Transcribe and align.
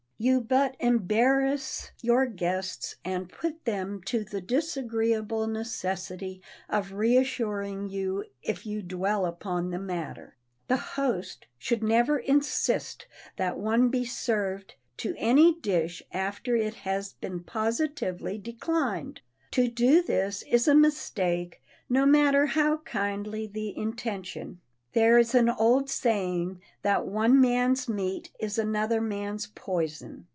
You 0.23 0.39
but 0.39 0.77
embarrass 0.79 1.89
your 2.03 2.27
guests 2.27 2.95
and 3.03 3.27
put 3.27 3.65
them 3.65 4.03
to 4.03 4.23
the 4.23 4.39
disagreeable 4.39 5.47
necessity 5.47 6.43
of 6.69 6.91
reassuring 6.93 7.89
you, 7.89 8.25
if 8.43 8.63
you 8.63 8.83
dwell 8.83 9.25
upon 9.25 9.71
the 9.71 9.79
matter. 9.79 10.37
The 10.67 10.77
host 10.77 11.47
should 11.57 11.81
never 11.83 12.19
insist 12.19 13.07
that 13.37 13.57
one 13.57 13.89
be 13.89 14.05
served 14.05 14.75
to 14.97 15.15
any 15.17 15.59
dish 15.59 16.03
after 16.11 16.55
it 16.55 16.75
has 16.75 17.13
been 17.13 17.43
positively 17.43 18.37
declined. 18.37 19.21
To 19.53 19.67
do 19.67 20.03
this 20.03 20.43
is 20.43 20.67
a 20.67 20.75
mistake 20.75 21.63
no 21.89 22.05
matter 22.05 22.45
how 22.45 22.77
kindly 22.85 23.47
the 23.47 23.75
intention. 23.75 24.61
There 24.93 25.17
is 25.17 25.33
an 25.33 25.47
old 25.49 25.89
saying 25.89 26.59
that 26.81 27.07
one 27.07 27.39
man's 27.39 27.87
meat 27.87 28.29
is 28.41 28.57
another 28.59 28.99
man's 28.99 29.47
poison. 29.47 30.27